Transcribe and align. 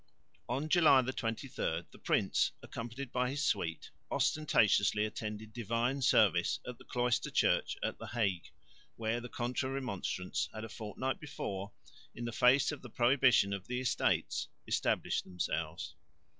On 0.49 0.67
July 0.67 0.99
23 1.03 1.83
the 1.91 1.99
Prince, 1.99 2.53
accompanied 2.63 3.11
by 3.11 3.29
his 3.29 3.43
suite, 3.43 3.91
ostentatiously 4.09 5.05
attended 5.05 5.53
divine 5.53 6.01
service 6.01 6.59
at 6.67 6.79
the 6.79 6.83
Cloister 6.83 7.29
Church 7.29 7.77
at 7.83 7.99
the 7.99 8.07
Hague, 8.07 8.49
where 8.95 9.21
the 9.21 9.29
Contra 9.29 9.69
Remonstrants 9.69 10.49
had 10.55 10.65
a 10.65 10.69
fortnight 10.69 11.19
before, 11.19 11.71
in 12.15 12.31
face 12.31 12.71
of 12.71 12.81
the 12.81 12.89
prohibition 12.89 13.53
of 13.53 13.67
the 13.67 13.79
Estates, 13.79 14.47
established 14.67 15.23
themselves. 15.23 15.93